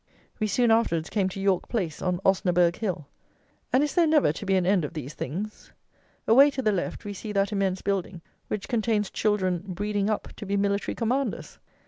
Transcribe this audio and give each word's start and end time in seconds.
We 0.39 0.47
soon 0.47 0.71
afterwards 0.71 1.11
came 1.11 1.29
to 1.29 1.39
"York 1.39 1.67
Place" 1.69 2.01
on 2.01 2.19
"Osnaburg 2.25 2.77
Hill." 2.77 3.05
And 3.71 3.83
is 3.83 3.93
there 3.93 4.07
never 4.07 4.33
to 4.33 4.47
be 4.47 4.55
an 4.55 4.65
end 4.65 4.83
of 4.83 4.93
these 4.95 5.13
things? 5.13 5.71
Away 6.27 6.49
to 6.49 6.63
the 6.63 6.71
left, 6.71 7.05
we 7.05 7.13
see 7.13 7.31
that 7.33 7.51
immense 7.51 7.83
building, 7.83 8.23
which 8.47 8.67
contains 8.67 9.11
children 9.11 9.59
breeding 9.63 10.09
up 10.09 10.29
to 10.37 10.45
be 10.47 10.57
military 10.57 10.95
commanders! 10.95 11.59